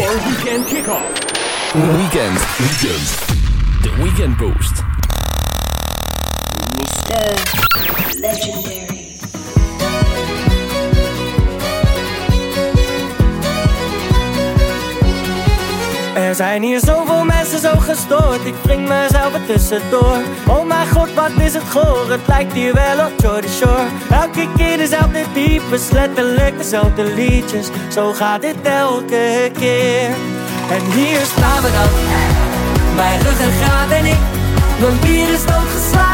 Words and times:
your 0.00 0.14
weekend 0.26 0.64
kickoff. 0.66 1.06
Weekend, 1.74 2.38
weekend. 2.60 3.06
The 3.82 3.90
Weekend 4.02 4.36
Boost. 4.38 4.74
Mr. 6.78 7.20
Legendary. 8.20 9.14
As 16.16 16.40
I 16.40 16.58
near 16.58 16.80
over 16.88 17.13
zo 17.44 17.78
gestoord 17.78 18.44
Ik 18.44 18.62
breng 18.62 18.88
mezelf 18.88 19.34
er 19.34 19.46
tussendoor. 19.46 20.18
Oh 20.48 20.66
mijn 20.66 20.88
god, 20.88 21.14
wat 21.14 21.30
is 21.38 21.54
het 21.54 21.62
goor? 21.62 22.10
Het 22.10 22.20
lijkt 22.26 22.52
hier 22.52 22.74
wel 22.74 23.06
op 23.06 23.12
Jordy 23.22 23.48
Shore. 23.48 23.86
Elke 24.10 24.48
keer 24.56 24.76
dezelfde 24.76 25.24
types 25.32 25.90
Letterlijk 25.90 26.58
dezelfde 26.58 27.14
liedjes. 27.14 27.66
Zo 27.92 28.12
gaat 28.12 28.40
dit 28.40 28.56
elke 28.62 29.50
keer. 29.58 30.10
En 30.70 30.92
hier 30.94 31.20
staan 31.20 31.62
we 31.62 31.70
dan. 31.70 31.90
Mijn 32.96 33.20
ruggengraat 33.20 33.90
en 33.90 34.04
ik 34.04 34.20
Mijn 34.80 35.00
bier 35.00 35.32
is 35.32 35.46
doodgeslagen. 35.46 36.13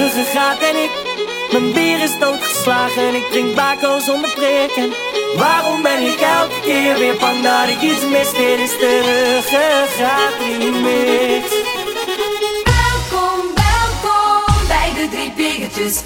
ruggengraat 0.00 0.58
en 0.58 0.76
ik. 0.82 0.90
Mijn 1.52 1.72
bier 1.72 2.02
is 2.02 2.18
doodgeslagen, 2.18 3.14
ik 3.14 3.24
drink 3.30 3.54
bako 3.54 3.98
zonder 3.98 4.30
prikken. 4.30 4.92
Waarom 5.36 5.82
ben 5.82 6.02
ik 6.02 6.20
elke 6.20 6.60
keer 6.60 6.98
weer 6.98 7.16
bang 7.16 7.42
dat 7.42 7.68
ik 7.68 7.80
iets 7.80 8.04
mis? 8.04 8.30
Dit 8.30 8.58
is 8.66 8.74
de 8.82 8.94
ruggengraat. 9.08 10.36
Welkom, 12.76 13.40
welkom 13.66 14.66
bij 14.68 14.90
de 14.96 15.08
drie 15.10 15.30
piggetjes. 15.30 16.02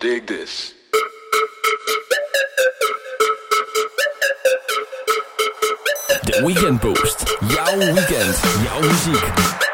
dig 0.00 0.26
this. 0.26 0.74
The 6.24 6.42
Weekend 6.42 6.80
Boost. 6.80 7.36
Jouw 7.48 7.78
weekend. 7.78 8.34
Jouw 8.64 8.80
muziek. 8.80 9.69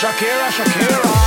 Shakira, 0.00 0.48
Shakira. 0.50 1.19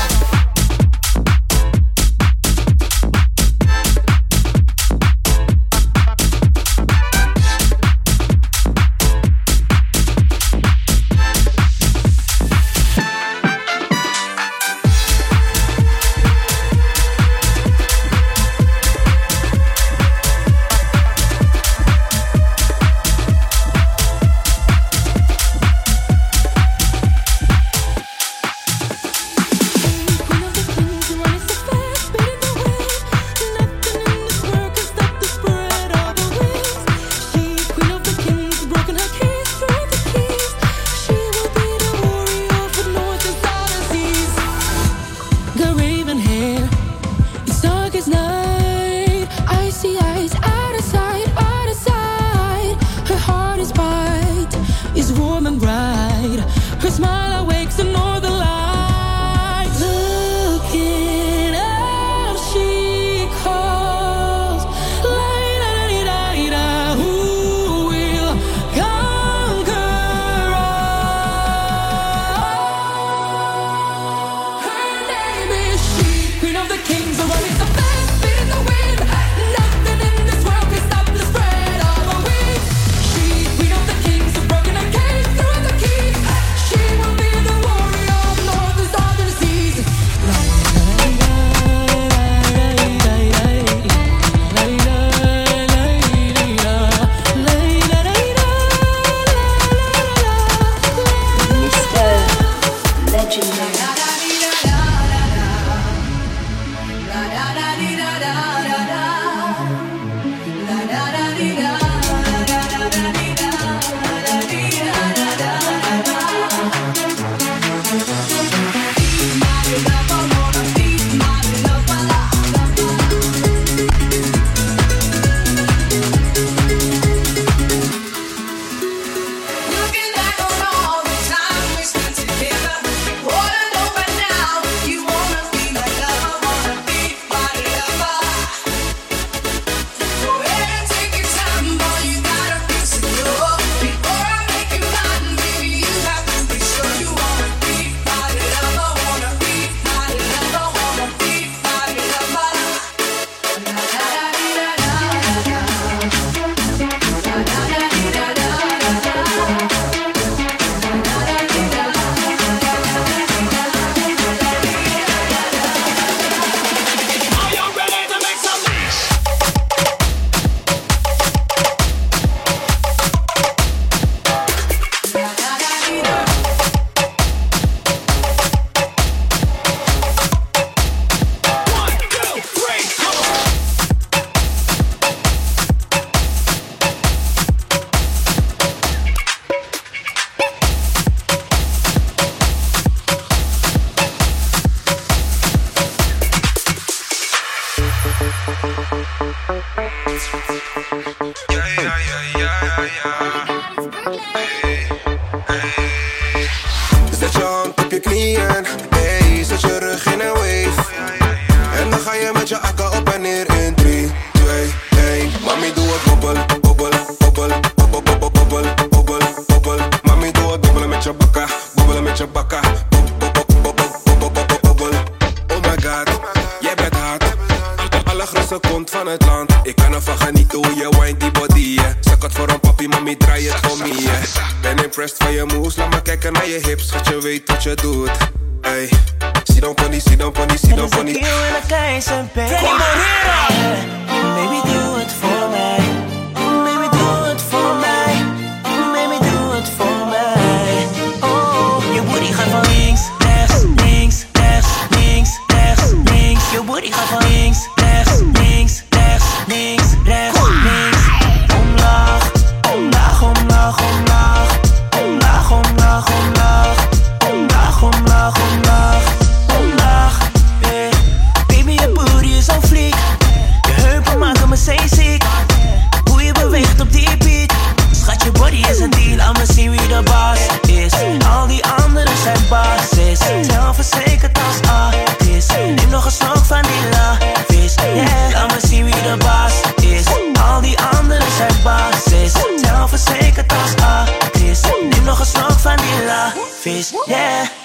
Love 296.06 296.34
fish, 296.50 296.94
yeah. 297.08 297.63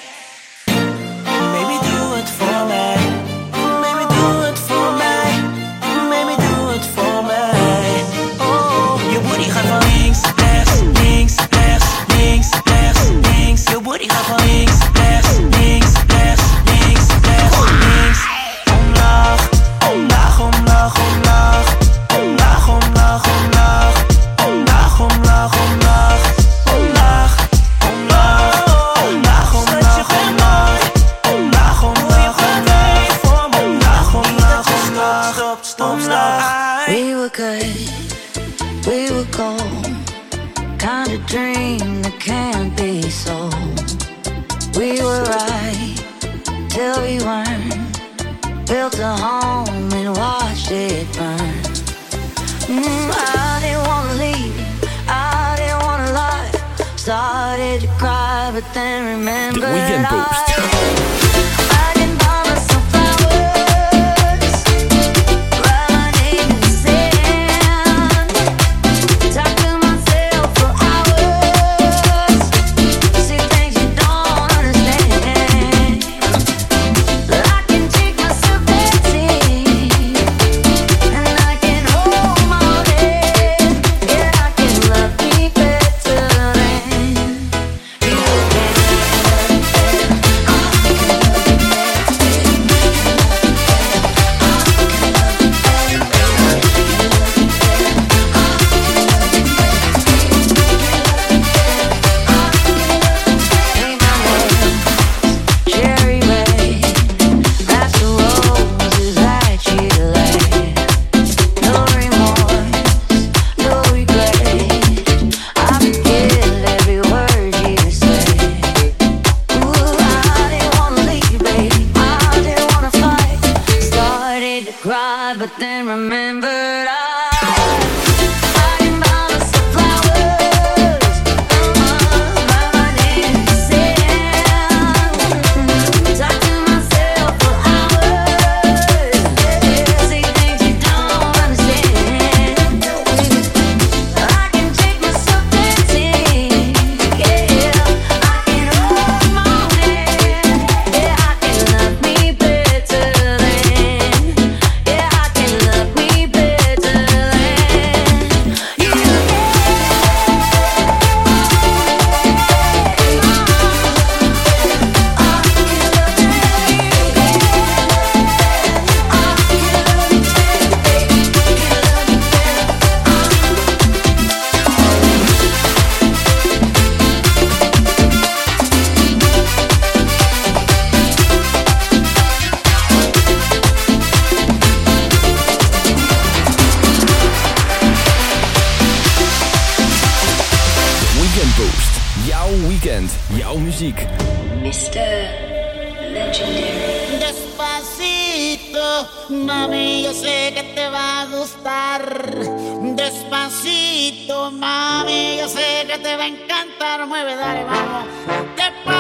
Get 207.99 208.73
my 208.87 208.98